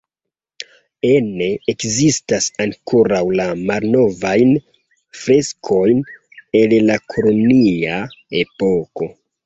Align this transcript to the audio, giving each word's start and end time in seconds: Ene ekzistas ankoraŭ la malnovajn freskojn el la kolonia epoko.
Ene 1.09 1.49
ekzistas 1.73 2.47
ankoraŭ 2.65 3.21
la 3.41 3.47
malnovajn 3.69 4.57
freskojn 5.21 6.05
el 6.65 6.79
la 6.91 7.01
kolonia 7.15 8.05
epoko. 8.47 9.17